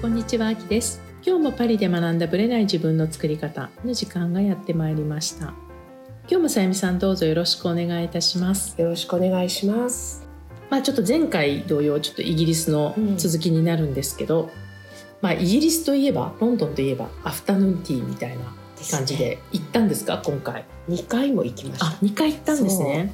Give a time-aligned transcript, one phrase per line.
[0.00, 0.98] こんにちは、あきです。
[1.22, 5.52] 今日もパリで学んだブレない自分の作り方の時間がやってまいりました。
[6.26, 8.80] 今日もさゆみさんどうぞよろしくお願いいたします。
[8.80, 10.26] よろしくお願いします。
[10.70, 14.48] まあちょっと前回同様ちょっとイギリスの続きになるんですけど、
[15.20, 18.44] まあイギリスといえばロンドンといえばアフタヌーンティーみたいな
[18.90, 21.90] 感じで行ったんですか今回？2回も行きましたあ、。
[22.00, 23.12] 2回行ったんですね。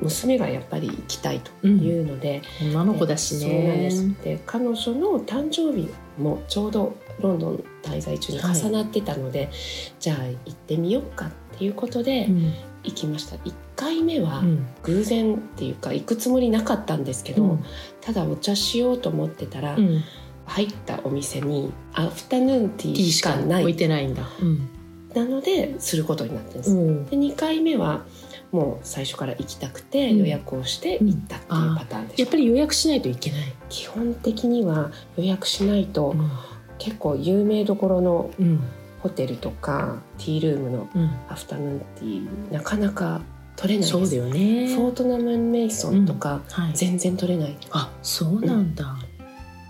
[0.00, 3.90] 娘がやっぱり行きたいというので、女の子だしね。
[4.22, 9.50] で彼女の誕生日もちょうどロンドン滞在中に重なってたので、
[9.98, 12.52] じゃあ行ってみようかっていうことでうん
[12.84, 13.36] 行きました。
[13.36, 14.66] 1回目はうん。
[14.82, 17.64] 偶然っていうか行くつもりなかったんですけど、うん。
[18.00, 20.02] ただお茶しようと思ってたら、うん。
[20.46, 23.42] 入ったお店にアフタヌーンティーしかない。
[23.42, 24.22] しか置いてないんだ。
[25.22, 26.70] うんなのですることになってるんです。
[26.72, 27.06] うん。
[27.06, 28.04] で2回目は
[28.52, 30.18] もう最初から行きたくてうん。
[30.18, 33.40] 予約をして行ったっていうパターンでした、やっぱり予約しないといけない。
[33.68, 36.14] 基本的には予約しないと
[36.78, 38.60] 結構有名どころのうん。
[39.00, 41.10] ホテルとかティールームのうん。
[41.28, 43.20] アフタヌーンティーなかなか
[43.56, 43.90] 取れないです。
[43.90, 44.74] そうだよね。
[44.74, 46.72] フォートナム・メイソンとかはい。
[46.74, 48.96] 全然取れない、あ、そうなんだ。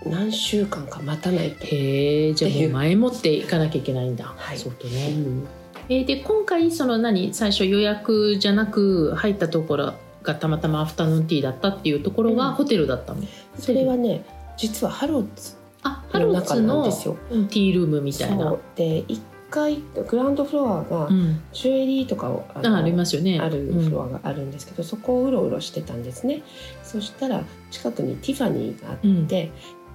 [0.07, 1.53] 何週間か待たない。
[1.53, 4.33] と、へえ、じゃあもう前もって行かなきゃいけないんだ。
[4.37, 4.59] はい。
[4.59, 5.09] そうとうね。
[5.11, 5.47] ん。
[5.89, 7.33] えーで今回その何？
[7.35, 12.55] 最初予約じゃなく入ったところがたまたまアフタヌーンティーだったっていうところはうん。
[12.55, 13.23] ホテルだったの？
[13.59, 14.25] それはね
[14.57, 18.57] 実はハロッズあ、ハロッズの中のティールームみたいな。
[18.77, 21.41] で1階 ground floor がうん。
[21.55, 23.41] ジュエリーとかをあのあ、ありますよね。
[23.41, 26.43] あるうんフロアがあるんですけど、そこをうろうろしてたんですね。
[26.83, 29.27] そしたら近くにティファニーがあって、うん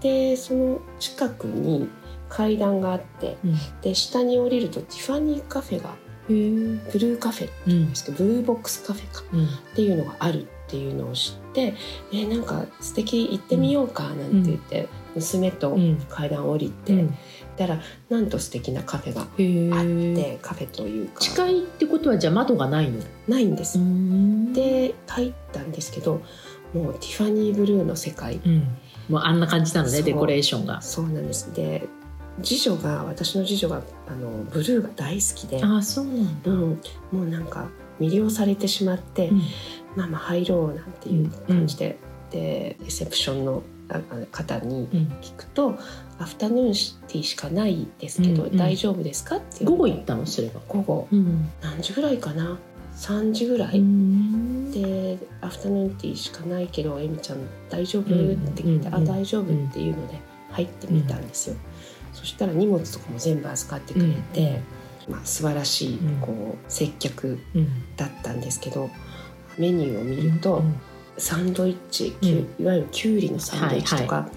[0.03, 1.89] でその近くに
[2.29, 3.55] 階段があってうん。
[3.81, 5.95] で下に降りるとティファニーカフェが。
[6.27, 7.95] ブルーカフェうんで。
[7.95, 9.45] すけどブルーボックスカフェかうん。
[9.45, 11.73] っていうのがあるっていうのを知って
[12.13, 17.17] えなんか素敵行ってみようかなんて言って、娘とうん階段降りて、うん
[17.55, 20.15] たらなんと素敵なカフェがへあっえ。
[20.15, 22.99] てカフェというか近いってことはじゃあ窓がないの？
[23.27, 26.23] ないんですんで入ったんですけど
[26.73, 28.67] もうティファニーブルーの世界うん。
[29.09, 30.81] もうあんな感じなのねデコレーションが。
[30.81, 31.87] そうなんですで
[32.41, 36.51] 次女が私の次女があのブルーが大好きで、あ、そうなんだ。
[36.51, 36.59] うん、
[37.11, 37.67] もうなんか
[37.99, 39.41] 魅了されてしまって、うん
[39.95, 41.99] ママ入ろうなんていう感じで、
[42.31, 43.61] でレセプションの
[44.31, 44.99] 方にうん。
[45.21, 45.77] 聞くと
[46.17, 46.73] 「アフタヌーン
[47.07, 50.25] ティーしかないですけど、うんうん大丈夫ですか?」って午後言行ったの？
[50.25, 50.53] それは。
[50.67, 51.47] 午後うん。
[51.61, 52.57] 何時ぐらいかな
[52.95, 57.39] ？3時ぐらい、うんで「アフタヌーンティーしかないけどエミちゃん
[57.69, 58.95] 大丈夫?」うんって聞いて「うん。
[58.95, 60.19] あ大丈夫」っていうので
[60.51, 61.55] 入ってみたんですよ、
[62.11, 64.61] そしたら荷物とかも全部預かってくれて、
[65.09, 66.19] まあ、素晴らしいうん。
[66.21, 67.67] こう接客うん。
[67.97, 68.89] だったんですけど
[69.57, 70.75] メニューを見ると、うん
[71.15, 72.07] サンドイッチ、
[72.59, 74.27] いわゆるきゅうりのサンドイッチとか、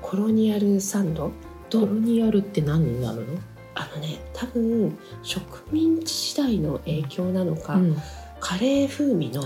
[0.00, 1.30] コロニアルサンド？
[1.68, 3.38] とドロニアルって何になるの？
[3.74, 7.96] あのね多分植民地時代の影響なのか、うん
[8.42, 9.40] カレー風味の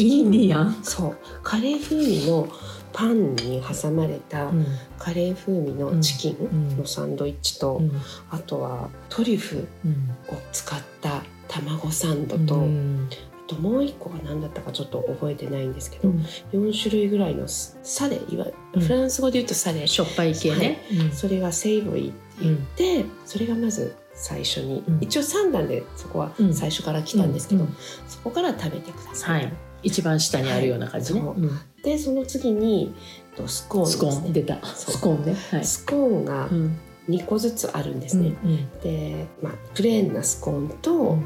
[0.00, 0.82] インディアン。
[0.82, 1.16] そう。
[1.44, 2.48] カレー風味の
[2.92, 4.66] パンに挟まれたうん。
[4.98, 7.92] カレー風味のチキンのサンドイッチと、うん。
[8.30, 10.10] あとはトリュフうん。
[10.34, 13.08] を使った卵サンドと、うん。
[13.12, 16.18] あともう一個が何だったかちょっと覚えてないんですけど、うん。
[16.52, 18.82] 4種類ぐらいのスサレいわうん。
[18.82, 20.82] フランス語で言うとサレ、しょっぱい系ね。
[21.12, 27.76] それがセイボリーって言って、それがまず最初に、うん一応3段でそこはうん最初から来たんですけど、うんうん
[28.08, 29.32] そこから食べてくださ。
[29.32, 29.48] はいい。
[29.84, 31.20] 一番下にあるような感じね。
[31.20, 32.94] はいうんでその次に
[33.36, 34.64] とスコーンですスコねーン出た。
[34.66, 35.36] スコーンね。
[35.50, 35.64] はい。
[35.64, 36.78] スコーンがうん
[37.08, 41.18] 2個ずつあるんですうんね、で、まあ、プレーンなスコーンと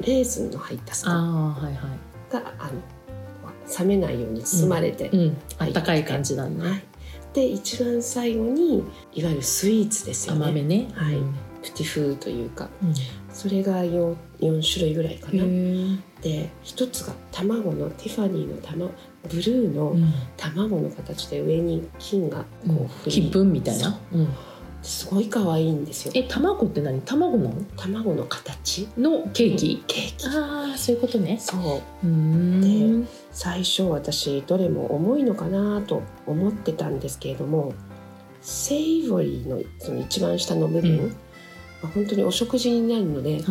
[0.00, 2.32] レーズンの入ったスコーンああはいはい。
[2.32, 2.72] があの
[3.78, 5.36] 冷めないように包まれて、うん。
[5.58, 6.82] あったかい感じなんねはい。
[7.34, 8.82] で一番最後に
[9.14, 10.88] いわゆるスイーツですよね甘めね。
[10.94, 12.94] はいうんプティフーというかうん
[13.32, 18.90] それが 4, 4種類ぐらいかへな、ーで一つが卵のティファニーの卵
[19.28, 23.98] ブルーのうん卵の形で上に金がこう金粉みたいな？
[24.12, 24.28] うん
[24.82, 27.00] すごい可愛いんですよえ卵って何？
[27.02, 27.54] 卵なの？
[27.76, 28.88] 卵の形？
[28.98, 29.84] のケーキ？
[29.86, 31.38] ケーキああそういうことね。
[31.40, 31.60] そう
[32.06, 33.08] うーん。
[33.30, 37.72] 最初私どれも重いのかなと思ってたんですけれども
[38.40, 41.16] セイボリーのその一番下の部分、うん
[41.82, 43.42] まあ本当にお食事になるのではい。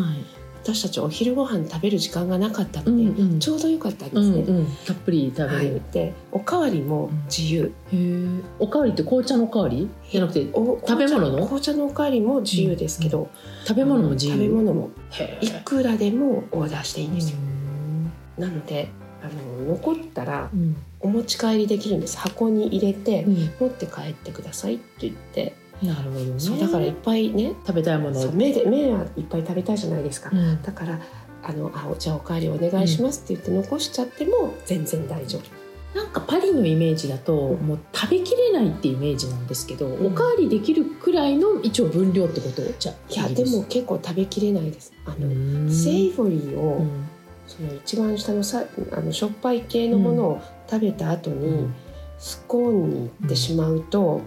[0.64, 3.40] 私たちお昼ご飯食べる時間がなかったので、うんうん。
[3.40, 4.44] ちょうどよかったんでうすね。
[4.44, 4.68] んうん。
[4.86, 6.14] たっぷり食べはい。
[6.32, 8.26] おかわりも自由、へえ。
[8.60, 9.90] おかわりって紅茶のおかわり？
[10.12, 11.38] じゃなくてお食べ物の？
[11.46, 13.32] 紅茶のおかわりも自由ですけど、
[13.66, 14.34] 食べ物も自由。
[14.34, 14.92] 食べ物も。
[15.10, 18.90] へいくらでもオーダーしていいんですよ、うんなので
[19.24, 19.30] あ
[19.66, 20.76] の残ったらうん。
[21.00, 22.20] お持ち帰りできるんです。
[22.20, 23.34] 箱に入れて、うん。
[23.60, 26.40] 持って帰ってくださいって言ってなるほどね。
[26.40, 30.62] そうだからいっぱいね食べたいもの目で目はいっぱい食べたいじゃないですか、うん。
[30.62, 31.00] だから
[31.44, 37.66] あのあじゃあおかわりお願いしますって言って残しちゃっても全然大丈夫、なんかパリのイメージだと、うん。
[37.66, 40.06] もう食べきれないっていうイメージなんですけど、ん。
[40.06, 42.62] おかわりできるくらいの一応分量ってこと？
[42.78, 44.94] じゃいやでも結構食べきれないです。
[45.06, 45.72] あの、うん。
[45.72, 47.08] セイボリーを、うん。
[47.48, 51.74] その一番下のさあのしょっぱい系のものを食べた後に、うん。
[52.20, 54.22] スコーンに行ってしまうと、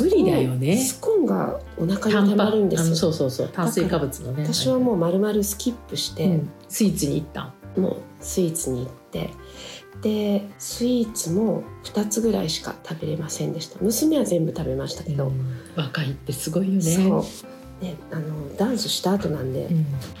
[0.00, 0.76] 無理だよね。
[0.76, 3.48] スコーンがお腹にたまるんですそうそうそう。
[3.48, 4.42] 炭水化物のね。
[4.44, 6.50] 私はもう丸々スキップして、うん。
[6.68, 9.30] スイーツに行ったもうスイーツに行って。
[10.02, 13.78] でスイーツも2つぐらいしか食べれませんでした。
[13.80, 15.32] 娘は全部食べましたけど、
[15.76, 16.80] 若いってすごいよね。
[16.80, 17.26] そ
[17.80, 17.84] う。
[17.84, 19.68] ねあのダンスした後なんで、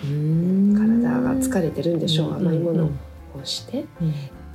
[0.04, 0.74] うん。
[0.76, 3.40] 体が疲れてるんでしょう、甘いものうん。
[3.40, 3.84] をして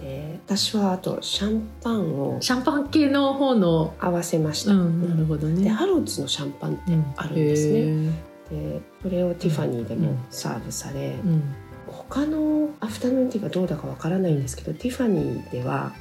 [0.03, 5.63] うんで私はあとシャンパンをシャンパン系の方の合わせました、うんなるほどね。
[5.63, 7.73] でハロッズのシャンパンってうんあるんですね。
[7.73, 8.11] へー。
[8.49, 11.43] でそれをティファニーでもうんサーブされ、うん。
[11.87, 15.93] 他のアフタヌーンティーがどうだかわからないんですけど、ティファニーでは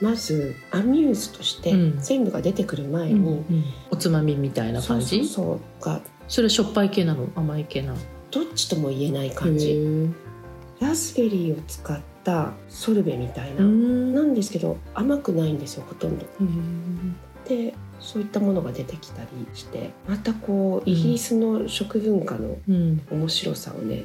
[0.00, 2.00] まずアミューズとしてうん。
[2.00, 5.18] 全部が出てくる前うんに、おつまみみたいな感じ？
[5.18, 5.84] そうそうそう。
[5.84, 7.28] がそれはしょっぱい系なの？
[7.34, 7.98] 甘い系なの？
[8.30, 9.66] どっちとも言えない感じ。
[9.66, 10.10] じ
[10.80, 14.14] ラズベリーを使ったソルベみたいな、うん。
[14.14, 16.26] なんですけど甘くないんですよほとんど。
[17.48, 23.00] でそういったものが出てきたりしてまたこうイギリスの食文化のうん。
[23.10, 24.04] 面白さをね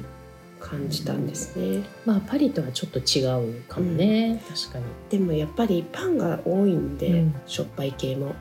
[0.60, 1.84] 感じたんですね。
[2.06, 3.24] まあパリとはちょっと違
[3.56, 4.40] うかもね。
[4.48, 4.84] 確かに。
[5.10, 7.34] でもやっぱりパンが多いんで、うん。
[7.46, 8.34] しょっぱい系も。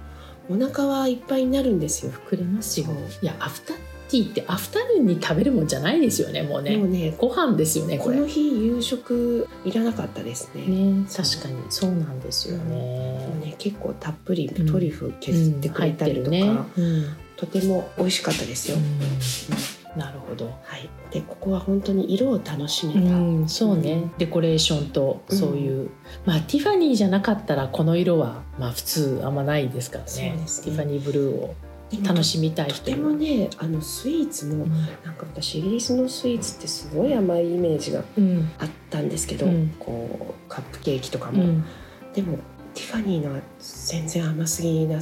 [0.50, 2.12] お腹はいっぱいになるんですよ。
[2.12, 2.88] 膨れますよ。
[3.22, 3.74] いやアフタ
[4.12, 6.75] ティーってアフタヌーンに食べるもんじゃないですよねもうね。
[6.75, 7.16] もうね。
[7.18, 8.18] ご飯ですよねこれ。
[8.18, 10.66] この日夕食いらなかったですね。
[10.66, 17.22] ね確かにそうなんですよもうねね結構たっぷりうんトリュフ削ってくれたりとか、うん入ってるね。
[17.38, 18.78] とても美味しかったですよ。
[18.78, 18.80] う
[19.98, 20.00] ん。
[20.00, 20.46] なるほど。
[20.46, 20.90] はい。
[21.12, 23.18] でここは本当に色を楽しめうた。
[23.18, 25.90] ん、そうね、デコレーションとそういう、
[26.25, 30.12] まあティファニーじゃなかったらこの色はまあ普通あんまないですからね。
[30.12, 30.31] ね。
[30.31, 31.56] ティファニーブルーを
[32.03, 34.71] 楽しみたいとて人にはもねあのスイーツも、うん。
[34.71, 38.49] なんか私イギリスのスイーツってすごい甘いイメージがうん。
[38.59, 39.75] あったんですけど、うん。
[39.79, 41.65] こうカップケーキとかも、うん。
[42.13, 42.38] でも
[42.73, 43.39] ティファニーのは
[43.89, 44.99] 全然甘すぎな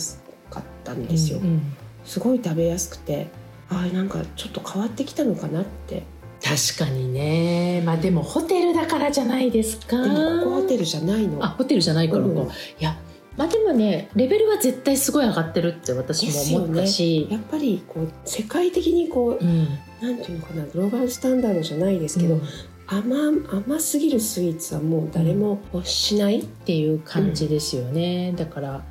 [0.49, 1.61] かったんですよ、うん。
[2.03, 3.27] すごい食べやすくて
[3.69, 6.03] あーなんかちょっと変わってきたのかなって。
[6.41, 7.83] 確かにね。
[7.85, 10.01] まあでもホテルだからじゃないですか。
[10.01, 11.43] でもここホテルじゃないの。
[11.43, 12.37] あホテルじゃないからか、うん。
[12.37, 12.41] い
[12.79, 12.97] や
[13.39, 19.67] まあでもねレベルは絶対すごい上がってるって私も思ったし、やっぱりこう世界的にこううん。
[20.01, 22.41] なんていうのかなグローバルスタンダードじゃないですけど、うん。
[22.87, 23.15] 甘
[23.49, 28.83] 甘すぎるスイーツはもう誰も欲しない、っていう感じですよね、だから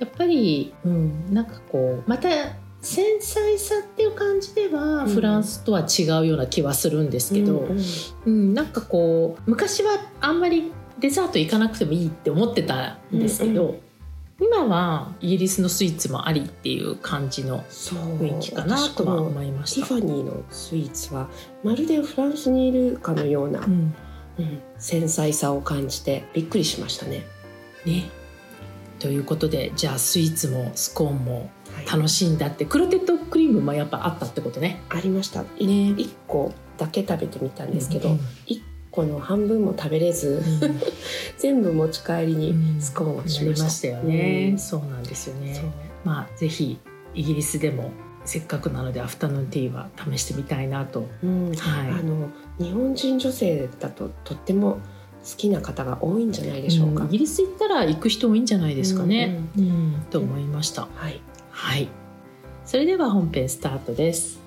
[0.00, 2.28] やっぱり、うん、なんかこうまた
[2.82, 5.08] 繊細さっていう感じでは、うん。
[5.08, 7.84] フランスとは違うような気はするんですけど、うんうん。
[8.26, 13.83] うんなんかこう昔はあんまりデザート行かなくてもいいって思ってたんですけど、うん
[14.40, 19.86] 今はイギリスのスイーツもありっていう感じの雰囲気かな私とは思いました。
[19.86, 21.28] ティファニーのスイーツは
[21.62, 23.94] まるでフランスにいるかのような、うん
[24.38, 27.22] うん繊細さを感じてびっくりしましたね。
[27.86, 28.10] ね、
[28.98, 34.82] ということでじゃあスイーツもスコーンもはい楽しんだってクロテッドクリームもやっぱあったってことね。
[34.88, 35.44] ありました。
[35.56, 38.16] いね1個だけ食べてみたんですけど、うん
[38.46, 38.60] 1
[38.94, 40.80] 個の半分も食べれず、うん。
[41.36, 43.58] 全部持ち帰りにスコーンをしました。
[43.58, 44.58] なりましたよね、うん。
[44.58, 45.60] そうなんですよね。
[46.04, 46.78] まあぜひ
[47.14, 47.90] イギリスでも
[48.24, 51.08] せっかくなのでアフタヌーンティーは試してみたいなと。
[51.22, 51.52] うん。
[51.54, 51.90] はい。
[51.90, 54.78] あの日本人女性だととっても
[55.24, 57.04] 好きな方が多いんじゃないでしょうか。
[57.04, 57.06] ん。
[57.06, 60.82] イギリス行ったら行く人多いんじゃないですかね、うんと思いました。
[60.94, 61.20] はい、
[61.50, 61.88] はい。
[62.64, 64.43] それでは本編スタートです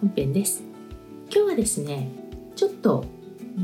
[0.00, 0.62] 本編です
[1.30, 2.08] 今日はですね
[2.56, 3.04] ちょっと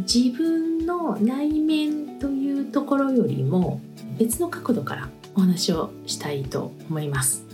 [0.07, 3.81] 自分の内面というところよりも
[4.19, 7.47] 別の角度からお話をしたいと思います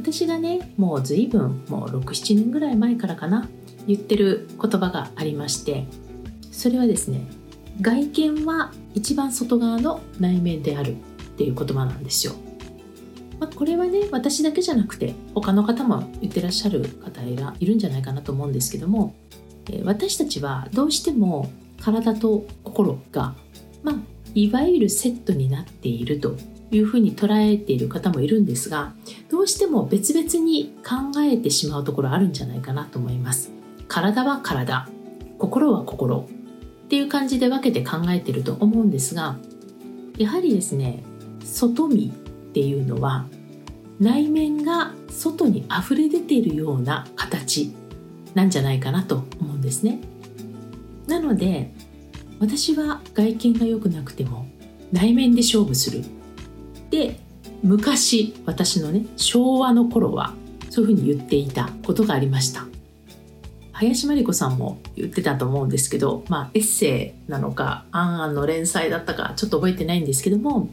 [0.00, 3.48] 私がねもう随分もう67年ぐらい前からかな
[3.86, 5.86] 言ってる言葉がありまして
[6.50, 7.24] それはですね
[7.80, 10.96] 外見は一番外側の内面であるっ
[11.36, 12.34] ていう言葉なんですよ。
[13.40, 19.14] まあ、これはね私だけじゃなくて他の方も言ってらっしゃる方いらいるんじゃないかなと思うんですけども、
[19.84, 23.34] 私たちはどうしても体と心が、
[23.82, 23.94] まあ、
[24.34, 26.36] いわゆるセットになっていると
[26.70, 28.92] いうふうに捉えている方もいるんですが
[29.30, 33.50] どうしても別々に考えてしまうところあるんじゃないかなと思います。
[33.88, 34.88] 体は体
[35.38, 36.28] 心は心
[36.84, 39.36] っていう感じで分けて考えていると思うんですが
[40.18, 41.02] やはりですね
[41.42, 42.12] 外見
[42.50, 43.26] っていうのは
[44.00, 47.72] 内面が外に溢れ出ているような形
[48.34, 50.00] なんじゃないかなと思うんですね。
[51.06, 51.72] なので
[52.40, 54.46] 私は外見が良くなくても
[54.92, 56.04] 内面で勝負する。
[56.90, 57.20] で
[57.62, 60.34] 昔私のね昭和の頃は
[60.70, 62.66] そういうふうに言っていたことがありました。
[63.72, 70.68] 林真理子さんも言ってたと思うんですけど、まあ、エッセイなのか「あんあん」の連載だったかちょっと覚えてないんですけども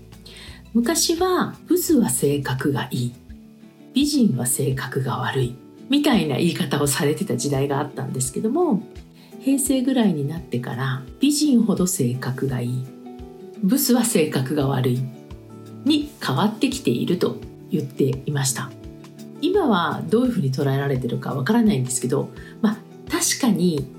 [0.78, 3.14] 昔はブスは性格がいい。
[3.96, 5.56] 美人は性格が悪い。
[5.90, 8.84] みたいな言い方をされてた時代があったんですけども
[9.40, 12.86] 平成ぐらいになってから美人ほど性格がいい。
[13.64, 15.00] ブスは性格が悪い。
[15.84, 17.38] に変わってきていると
[17.72, 18.70] 言っていました。
[19.42, 22.30] 今はどういうふうに捉えられてるかわからないんですけど
[22.62, 22.78] まあ
[23.10, 23.97] 確かに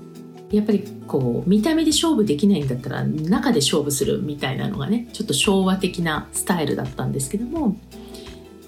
[0.51, 7.77] やっぱりこう見た目で勝負できないんだったら中で勝負するみたいなのがねちょっと昭和的なスタイルだったんですけども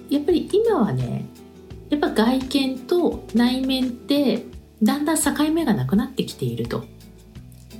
[0.10, 1.26] やっぱり今はね
[1.90, 4.46] やっぱ外見と内面って
[4.84, 6.86] だんだん境目がなくなってきていると。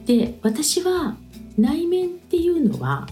[0.06, 1.16] で私は
[1.58, 3.08] 内面っていうのは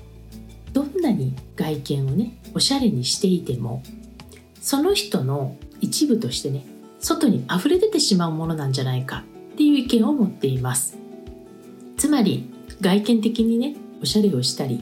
[0.73, 3.83] どんなに外見をねおしゃれにしていても
[4.59, 6.65] その人の一部としてね
[6.99, 9.23] 外に溢れ出てしまうものなんじゃないか
[9.59, 10.97] っていう意見を持っています
[11.97, 12.49] つまり
[12.79, 14.81] 外見的にねおしゃれをしたり、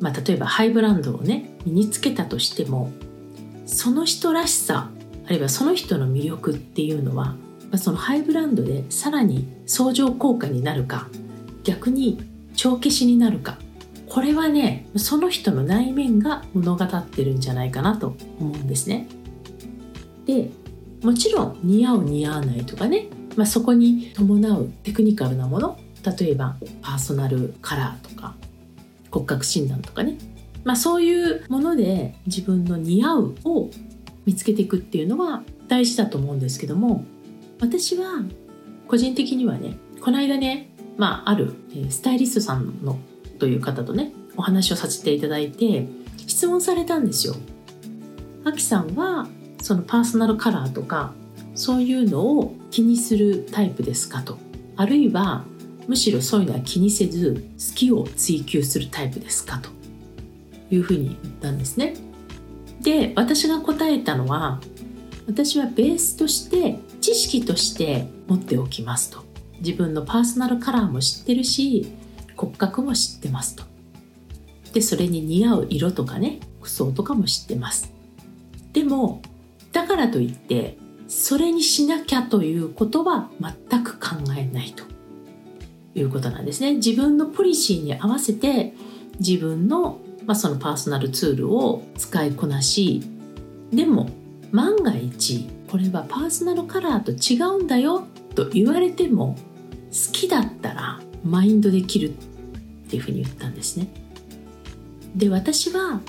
[0.00, 2.92] まあ、例えばハイブランドをね身につけたとしても
[3.64, 4.90] その人らしさ
[5.24, 7.36] あるいはその人の魅力っていうのは
[7.70, 11.08] まそのハイブランドでさらに相乗効果になるか
[11.64, 12.22] 逆に
[12.54, 13.56] 帳消しになるか
[14.10, 19.08] これはねその人の内面が物語ってるんじゃないかなと思うんですね。
[20.26, 20.50] で
[21.02, 23.06] もちろん似合う似合わないとかね、
[23.38, 25.78] まあ、そこに伴うテクニカルなもの
[26.18, 28.34] 例えばパーソナルカラーとか
[29.12, 30.18] 骨格診断とかね、
[30.64, 33.70] まあ、そういうもので自分の似合うを
[34.26, 37.04] 見つけていくっていうのは大事だと思うんですけども
[37.60, 38.24] 私は
[38.88, 41.54] 個人的にはねこの間ね、まあ、ある
[41.90, 42.98] スタイリストさんの
[43.38, 45.86] という方とねお話をさせていただいて
[46.26, 47.36] 質問されたんですよ。
[48.44, 49.28] あきさんは
[49.62, 51.12] そのパーソナルカラーとか
[51.58, 54.38] そういうのを気にするタイプですかと。
[54.76, 55.44] あるいは
[55.88, 59.70] むしろそういうのは気にせず好きを追求するタイプですかと。
[60.70, 61.94] いうふうに言ったんですね。
[62.80, 64.60] で私が答えたのは
[65.26, 69.24] 私はベースとして知識として持っておきますと。
[69.58, 71.92] 自分のパーソナルカラーも知ってるし
[72.36, 73.64] 骨格も知ってますと。
[74.72, 77.92] でそれに似合う色とかね服装とかも知ってます。
[78.72, 79.22] でも
[79.72, 84.84] だからといってそれにしなきゃということは全く考えないと。
[85.94, 86.74] いうことなんですね。
[86.74, 88.74] 自分のポリシーに合わせて
[89.18, 93.02] 自分の、まあ、そのパーソナルツールを使いこなし
[93.72, 94.08] でも
[94.52, 99.36] 万が一これはパーソナルカラーと違うんだよと言われても
[99.90, 102.12] 好きだったらマインドできるっ
[102.88, 103.88] ていうふうに言ったんですね。
[105.14, 106.00] で私は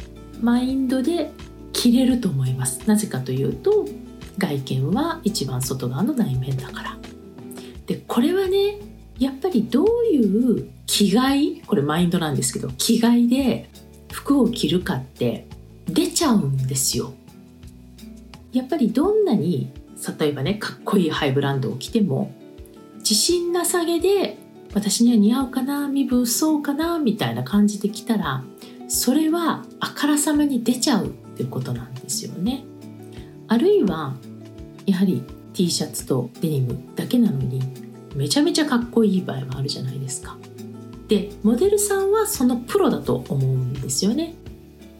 [0.41, 1.31] マインドで
[1.73, 2.87] 着れると思います。
[2.87, 3.85] なぜかというと
[4.39, 6.97] 外見は一番外側の内面だから。
[7.85, 8.79] でこれはね
[9.19, 13.69] やっぱりどういう着替えこれマインドなんですけど着替えで
[14.11, 15.47] 服を着るかって
[15.87, 17.13] 出ちゃうんですよ。
[18.51, 19.71] やっぱりどんなに
[20.19, 22.31] 例えばねかっこいいハイブランドを着ても
[22.99, 24.37] 自信なさげで
[24.73, 28.43] 私には似合うかな身分そうかなみたいな感じで着たら
[28.87, 32.63] それはあからさまに出ちゃうっていうことなんですよね。
[33.47, 34.15] あるいは
[34.89, 37.61] やはり T シャツとデニムだけなのに
[38.15, 40.37] めちゃめちゃかっこいい場合もあるじゃないですか。
[41.07, 44.35] でモデルさんはそのプロだと思うんですよね。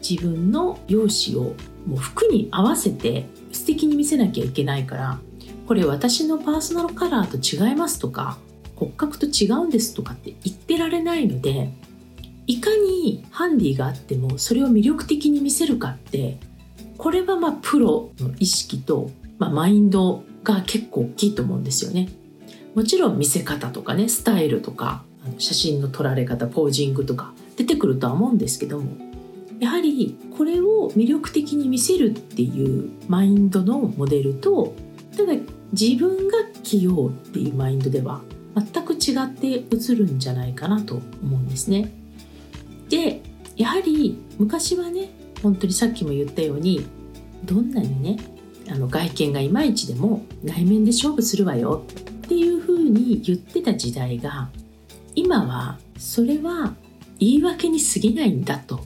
[0.06, 1.54] 自分の容姿を
[1.86, 5.18] もう服に合わせて素敵に見せなきゃいけないから
[5.66, 8.38] これ私のパーソナルカラーと違いますとか
[8.76, 11.70] 骨格と違うんですとかって言ってられないので
[12.46, 16.38] いかにハンディがあってもそれを魅力的に見せるかって
[16.96, 22.08] これはまあプロの意識と、まあ、マインドが結構大きいと思うんですよね。
[22.74, 25.02] もちろん見せ方とかねスタイルとか
[25.38, 28.96] 写真の撮られ方ポージングとか出てくるとは思うんですけども
[29.58, 34.74] やはりこれを魅力的に見せるっていうマインドのモデルと
[35.16, 35.32] ただ
[35.72, 38.20] 自分が着ようっていうマインドでは
[38.54, 41.92] 全く違って映るんじゃないかなと思うんですね。
[42.88, 43.20] で
[43.56, 45.10] やはり昔はね
[45.42, 46.86] 本当にさっきも言ったように
[47.44, 48.16] どんなにね
[48.70, 54.48] あの外見がいまいちでも内面で勝負するわよっていうふうに言ってた時代が
[55.14, 56.74] 今はそれは
[57.18, 58.80] 言い訳に過ぎないんだと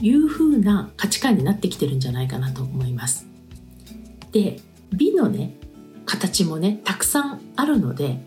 [0.00, 3.26] いう風な価値観になってきてるんじゃないかなと思います。
[4.32, 4.60] で
[4.92, 5.54] 美のね
[6.06, 8.18] 形もねたくさんあるので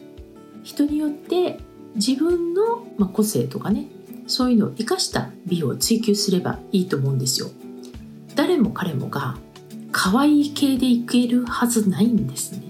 [0.63, 1.59] 人によって
[1.95, 3.87] 自分の、ま、個性とかね
[4.27, 7.49] そういうのを生かした美を追求すればいいと思うんですよ。
[8.35, 9.37] 誰も彼もが
[9.93, 12.63] 可愛い系でいけるはずないんですね。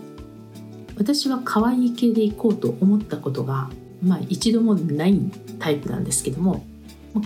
[0.96, 3.70] 私は可愛い系でいこうと思ったことが
[4.03, 5.20] まあ一度もない
[5.58, 6.63] タイプなんですけども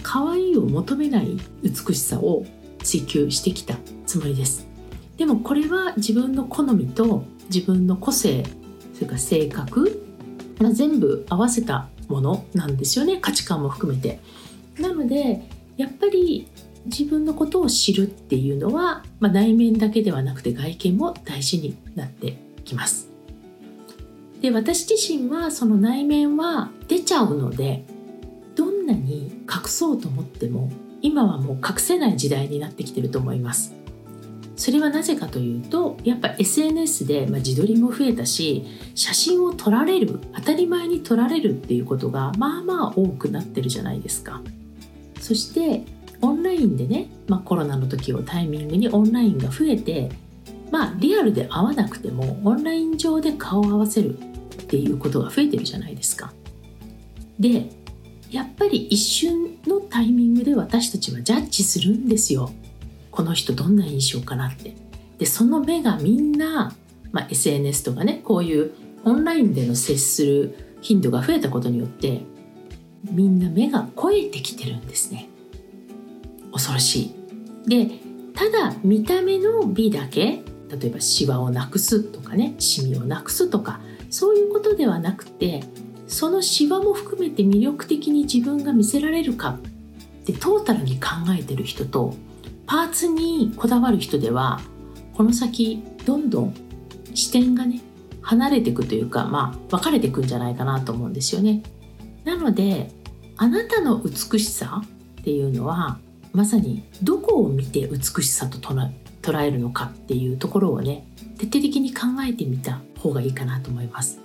[0.03, 2.45] 可愛いを求めない美しさを
[2.83, 3.75] 追求してきた
[4.05, 4.67] つもりです。
[5.17, 7.23] でもこれは自分の好みと
[7.53, 8.45] 自分の個性
[8.93, 10.05] それから性格、
[10.59, 13.17] まあ、全部合わせたものなんですよね。
[13.17, 14.19] 価値観も含めて。
[14.79, 15.41] なので
[15.75, 16.47] やっぱり
[16.85, 23.09] 自分のことを知るっていうのは、まあ、内面だけではなくて外見も大事になってきます。
[24.41, 27.83] で私自身はその内面は出ちゃうので
[28.55, 33.73] どんなに隠そうと思っても今はもう隠せない時代になってきてると思います。
[34.55, 38.65] それはなぜかというとやっぱ SNS で、まあ、自撮りも増えたし
[38.95, 44.41] 写真を撮られる当たり前に撮られるっていうことがまあまあ多くなってるじゃないですか。
[45.19, 45.83] そして
[46.21, 50.09] オンラインでね、まあ、コロナの時をタイミングにオンラインが増えて
[50.71, 54.21] まあリアルで会わなくてもオンライン上で顔を合わせるっ
[54.65, 56.33] ていうことが増えてるじゃないですか。
[57.39, 57.69] で
[58.31, 62.51] やっぱり一瞬のタイミングで私たちはジャッジするんですよ。
[63.11, 64.75] この人どんな印象かなって。
[65.17, 66.75] でその目がみんな、
[67.11, 68.71] まあ、SNS とかねこういう
[69.05, 72.21] オンラインでの接する頻度が増えたことによって
[73.09, 75.29] みんな目が肥えてきてるんですね。
[76.57, 77.13] 恐ろし
[77.65, 77.99] いで
[78.33, 85.63] ただ見た目の美だけ例えばシワをなくすとかねシミをなくすとかそういうことではなくて
[86.07, 92.13] そのシワも含めて魅力的に自分が見せられるかってトータルに考えてる人と
[92.65, 94.59] パーツにこだわる人では
[95.13, 96.53] この先どんどん
[97.13, 97.81] 視点がね
[98.21, 101.63] 離れていくというかまあ分かれていくんじゃないかなと思うんですよね。
[102.25, 102.91] なので
[103.37, 104.81] あなたの美しさ
[105.21, 105.99] っていうのは
[106.37, 111.03] まさにどこを見て美しさと捉えるのかっていうところをね
[111.39, 114.19] 徹底的に考えてみた方がいいかなと思います。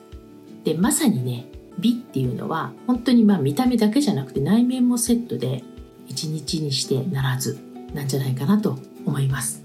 [0.64, 1.46] でまさにね
[1.79, 5.64] 美っていうのは本当にまあ見た目だけじゃなくて内面もセットで
[6.07, 7.59] 一日にしてならず
[7.94, 9.62] なんじゃないかなと思います。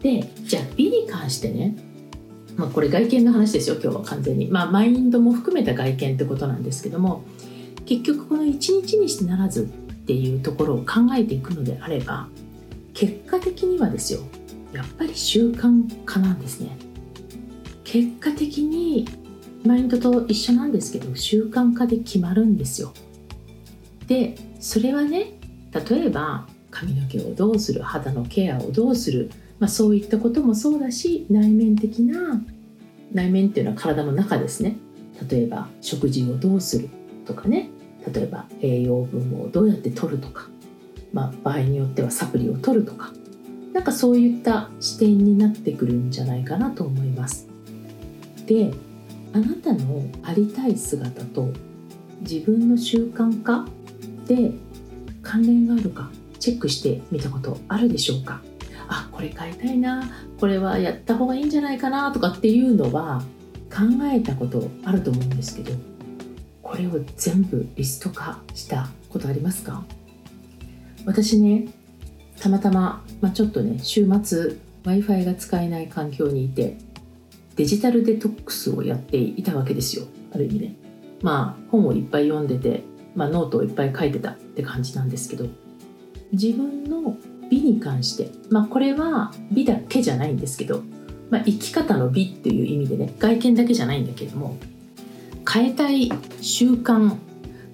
[0.00, 1.76] でじゃあ美に関してね、
[2.54, 7.24] まあ、これ外見の話ですよ今日は完全に、まあ、マインドも含めた外見ってことなんですけども
[7.84, 12.28] 結局この一日にしてならずっていうところを考えていくのであれば
[12.94, 14.20] 結果的にはですよ
[14.72, 16.76] やっぱり習慣化なんですね。
[17.84, 19.06] 結果的に
[19.64, 22.92] マインドと一緒なんですけど習慣化で決まるんですよ。
[24.08, 25.38] でそれはね
[25.88, 32.42] 例えば髪の毛をどうする肌のケアをどうする、まあ、そういったこともそうだし内面的な
[33.12, 34.76] 内面っていうのは体の中ですね。
[35.28, 36.88] 例えば食事をどうする
[37.26, 37.70] とかね。
[38.12, 40.48] 例えば栄養分をどうやって取るとか、
[41.12, 43.12] まあ、場合によってはサプリを取るとか
[43.72, 47.48] なんかそういった視点になってくるんじゃないかなと思います。
[48.46, 48.72] で
[49.32, 51.48] あなたのありたい姿と
[52.20, 53.66] 自分の習慣化
[54.26, 54.52] で
[55.22, 58.42] 関連があるかチェックしてみたことあるでしょうか？
[58.88, 63.22] あこれ買いたいなこれはやった方がいいんじゃないかなとかっていうのは
[63.70, 63.78] 考
[64.12, 65.72] えたことあると思うんですけど
[66.72, 69.84] これを全部リスト化したことありますか？
[71.04, 71.68] 私ね
[72.40, 76.78] たまたま、まあ、ちょっとね週末 w i f i が使えない環境にいて
[77.56, 80.06] デジタルデトックスをやっていたわけですよ。
[80.34, 80.76] ある意味ね。
[81.20, 82.82] まあ本をいっぱい読んでて、
[83.14, 85.44] まあ、ノートをいっぱい書いてたって感じなんですけど
[86.32, 87.18] 自分の
[87.50, 90.82] 美に関してまあこれは美だけじゃないんですけど、
[91.28, 94.56] まあ、生き方の美っていう意味でね外見だけじゃないんだけども
[95.50, 97.16] 変えたい習慣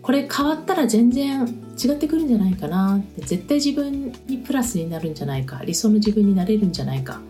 [0.03, 1.47] これ変わったら全然
[1.79, 7.21] 違ってくるんじゃないかな絶対自分にプラスになるんじゃないか理想の自分になれるんじゃないか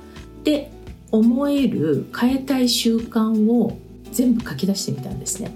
[0.41, 0.71] って
[1.11, 3.79] 思える変えたい習慣を
[4.13, 5.51] 全部書き出してみたんですね。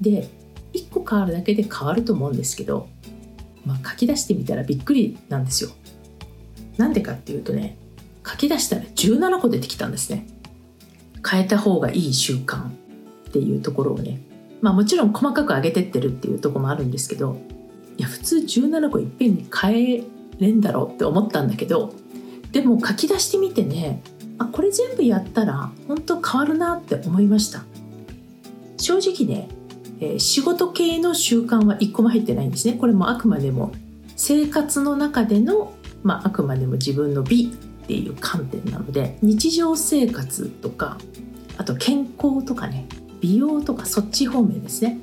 [0.00, 0.28] で
[0.74, 2.88] 1個変わるだけで変わると思うんですけど、
[3.64, 5.70] まあ、書き出してみたらびっくりなんですよ。
[6.76, 7.76] なんでかっていうとね
[8.26, 10.26] 書き出したら17個出てきたんですね。
[11.28, 12.70] 変えた方がいい習慣
[13.32, 14.20] っていうところをね
[14.60, 17.38] まあもちろん細かく上げてってるっていうとこもあるんですけど
[17.96, 20.02] いや普通17個いっぺんに変え
[20.38, 21.94] れんだろうって思ったんだけど
[22.52, 24.02] でも書き出してみてね
[24.38, 27.64] あこれ全部やったら本当変わるなって思いました。
[28.78, 29.48] 正直ね、
[30.00, 32.74] えー、仕事系の習慣は1個も入ってないんですね。
[32.74, 33.72] これもあくまでも
[34.16, 40.98] 生活の中での、まあ、あくまでも自分の美っていう観点なので日常生活とか
[41.58, 42.86] あと健康とかね
[43.22, 44.98] 美容とかそっち方面ですね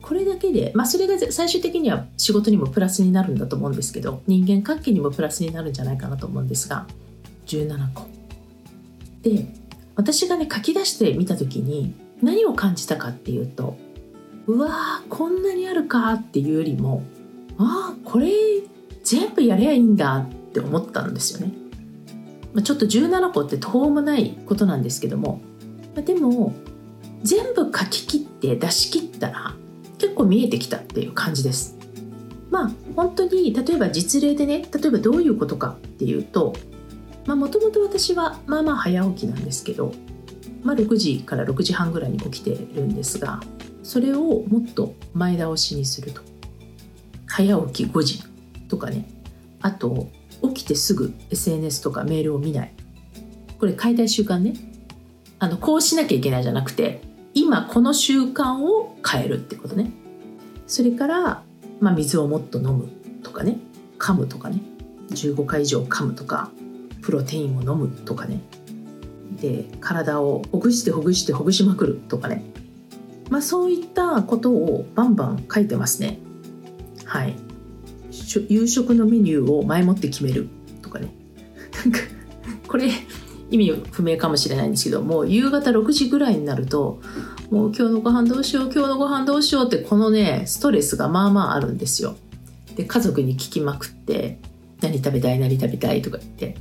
[0.00, 6.86] これだけで、まあ、それが最終的には仕事にもプラスになるんだと思うんですけど人間関係にもプラスになるんじゃないかなと思うんですが
[7.46, 8.06] 17個
[9.22, 9.46] で
[9.96, 13.76] 私がね書き出してみた時に何を感じたかっていうと
[14.46, 17.02] うわーこんなにあるかっていうよりも
[17.58, 18.32] ああこれ
[19.04, 21.52] 全部やりゃいいんだって思ったんですよね。
[22.52, 25.40] まあ、ちょっと17個って途方もないことなんですけども、
[25.94, 26.54] まあ、でも
[27.22, 29.54] 全部書き切って出し切ったら
[29.98, 31.78] 結構見えてきたっていう感じです。
[32.50, 36.54] まあ本当に例えば実例でね例えばどういうことかっていうと
[37.26, 39.94] もともと私はまあまあ早起きなんですけど、
[40.62, 43.40] まあ、6時から6時半ぐらいに起きてるんですが
[43.82, 46.20] それをもっと前倒しにすると。
[47.26, 48.22] 早起き5時
[48.68, 49.08] とかね。
[49.62, 50.08] あと
[50.42, 52.72] 起きてすぐ SNS とかメールを見ない。
[53.58, 54.54] これ変えたい習慣ね。
[55.38, 57.00] あのこうしなきゃいけないじゃなくて
[57.34, 59.90] 今この習慣を変えるってことね。
[60.66, 61.42] それから、
[61.80, 62.88] まあ、水をもっと飲む
[63.22, 63.58] とかね。
[63.98, 64.60] 噛むとかね。
[65.10, 66.50] 15回以上噛むとか。
[67.02, 68.40] プロテインを飲むとかね。
[69.40, 72.44] で体をほぐしてほぐしてほぐしまくるとかね。
[73.28, 76.18] まあそういったことをバンバン書いてますね。
[77.04, 77.36] はい。
[78.48, 80.48] 夕食のメニューを前もって決める
[80.80, 81.08] とかね。
[81.84, 81.98] なんか
[82.68, 82.88] これ
[83.52, 87.00] 意味不明かもしれないんですけども夕方6時ぐらいになると
[87.50, 92.16] もう今日のご飯どうしよう今日のご飯どうしようってこのねストレスがまあまああるんですよ。
[92.76, 94.38] で家族に聞きまくって
[94.80, 96.56] 何食べたい何食べたいとか言って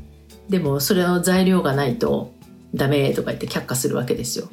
[0.50, 2.34] でもそれの材料がないと
[2.76, 4.50] ダメとか言って却下するわけですよ。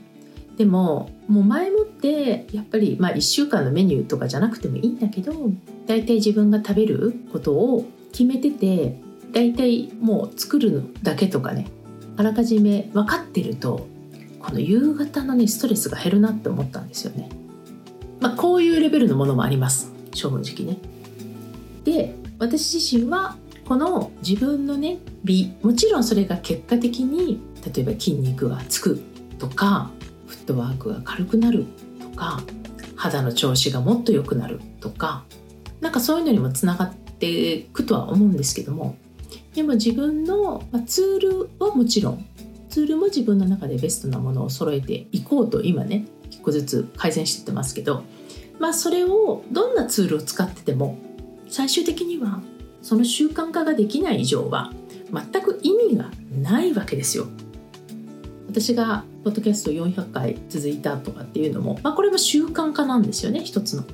[0.57, 5.33] でももう前もってやっぱりまあ1週間のメニューとかじゃなくてもいいんだけど
[5.87, 9.01] 大体自分が食べることを決めてて
[9.33, 11.67] 大体もう作るだけとかね
[12.19, 13.87] あらかじめ分かってると
[14.41, 17.29] この夕方のねストレスが減るなって思ったんですよね。
[18.19, 20.79] まあ、こういうレベルのものもあります正直ね。
[21.85, 29.01] で私自身はこの自分のね美もちろんそれが結果的に例えば筋肉がつく
[29.39, 29.91] とか
[30.27, 31.67] フットワークが軽くなる
[32.01, 32.43] とか
[32.97, 35.23] 肌の調子がもっと良くなるとか
[35.81, 38.97] なんかそういうのにもつながっていくとは思うんですけども
[39.55, 42.27] でも自分の、まツールはもちろん
[42.69, 48.05] ツールも自分の中でベストなものを揃えていこうと今ね一個ずつ改善してってますけど
[48.59, 50.99] まあそれをどんなツールを使ってても
[51.49, 52.41] 最終的には
[52.83, 54.73] その習慣化ができない以上は
[55.13, 56.11] 全く意味が
[56.41, 57.27] ないわけですよ。
[58.49, 63.85] 私がポッドキャスト400回続いたとかっていうのも、まあ、これも習慣化なんですよね一つの。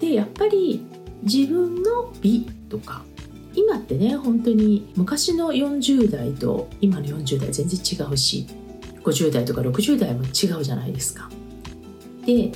[0.00, 0.84] でやっぱり
[1.22, 3.04] 自分の美とか
[3.54, 8.46] 今ってね本当に昔の40代と今の40代全然違うし
[9.02, 11.30] 50代とか60代も違うじゃないですか。
[12.26, 12.52] で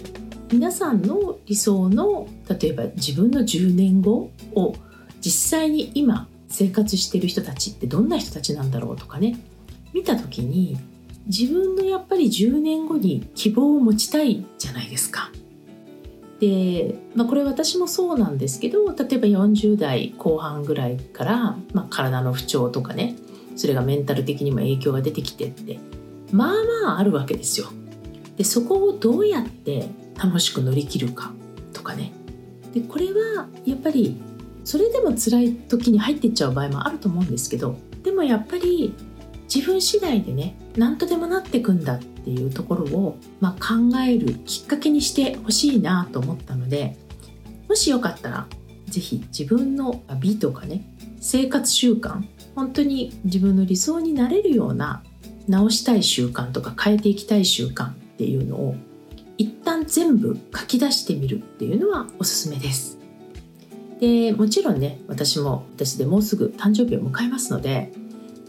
[0.51, 4.75] 皆さんの理想の例えば自分の10年後を
[5.21, 9.39] 実際に今生活してる人たちってどんな人たちなんだろうとかね
[9.93, 10.79] 見た時に
[11.27, 15.31] 自分のやっぱり10年後に希望を持ちたいじゃないですか。
[16.41, 23.17] で、まあ、これ私もそうなんですけど例えば40代後半ぐらいから、まあ、体の不調とかね
[23.57, 25.79] それがメンタル的にも影響が出てきてって
[26.31, 27.69] まあまああるわけですよ。
[28.37, 31.33] でそこをどうやって楽しく乗り切るか
[31.73, 32.13] とかね
[32.73, 34.21] でこれはやっぱり
[34.65, 38.95] それでも辛い時に入っていっちゃう場合もあると思うんですけどでもやっぱり
[39.53, 46.97] 自分次第でね何とでもなってくんだっていうところを、まあ、考えるきっかけにしてほしいなと思ったので
[47.69, 48.47] もしよかったら
[48.87, 50.85] 是非自分の美とかね
[51.21, 52.23] 生活習慣
[52.55, 55.03] 本当に自分の理想になれるような
[55.49, 58.77] 直したい習慣とか変えていきたい習慣っていうのを
[59.37, 62.99] 一旦全部書き出してみるっていうのはおすすめです。
[64.01, 67.93] でもちろんね私も私でもうすぐ誕生日を迎えますので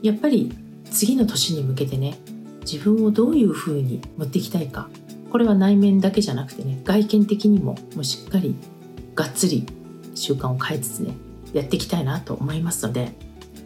[0.04, 0.54] やっぱり
[0.91, 2.17] 次の年に向けてね
[2.62, 4.89] 自分をどういう風に持っていきたいか。
[5.32, 8.56] これは内面だけじゃなくてね外見的にももうしっかり
[9.15, 9.65] がっつり
[10.15, 11.13] 習慣を変えつつね
[11.54, 13.13] やっていきたいなと思いますので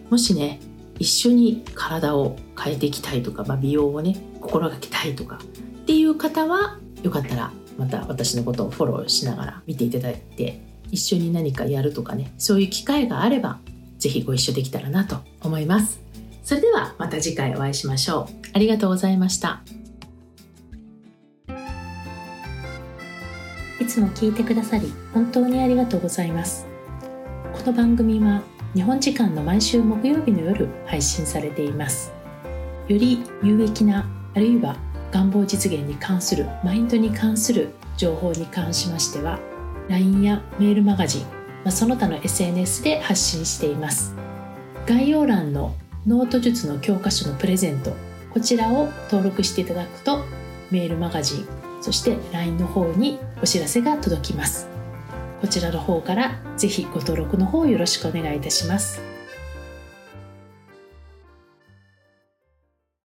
[0.09, 0.59] もしね
[0.99, 13.59] 一緒に体を変えていきたいとか、まあ、美容をね心がけたいとかっていう方はよかったらまた私のことをフォローしながら見ていただいて一緒に何かやるとかねそういう機会があれば
[13.97, 16.02] 是非ご一緒できたらなと思います。
[16.43, 18.47] それではまた次回お会いしましょう。
[18.53, 19.63] ありがとうございました。
[23.79, 26.67] いつも聞いてくださり本当にありがとうございます。
[27.53, 28.41] この番組は
[28.75, 32.11] 日本時間の毎週木曜日の夜配信されています。
[32.89, 34.75] より有益なあるいは
[35.11, 39.39] 願望実現に関するマインドに関する情報に関しましては
[39.87, 41.27] LINE やメールマガジン、ま
[41.67, 44.13] あ、その他の SNS で発信しています。
[44.85, 45.73] 概要欄の
[46.05, 47.93] ノート術の教科書のプレゼント。
[48.29, 50.25] こちらを登録していただくと
[50.69, 51.47] メールマガジン
[51.81, 54.67] そして LINE の方にお知らせが届きます。
[55.39, 59.12] こちらの方からぜひご登録の方よろしくお願いいたします。